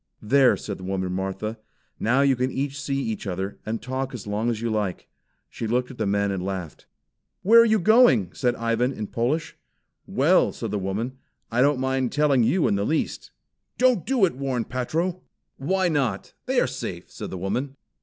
[0.23, 1.59] "There!" said the woman Martha.
[1.99, 5.07] "Now you can see each other, and talk as long as you like."
[5.47, 6.87] She looked at the men and laughed.
[7.43, 9.55] "Where are you going?" said Ivan in Polish.
[10.07, 11.19] "Well," said the woman,
[11.51, 13.29] "I don't mind telling you in the least."
[13.77, 15.21] "Don't do it!" warned Patro.
[15.57, 16.33] "Why not?
[16.47, 17.75] They are safe," said the woman.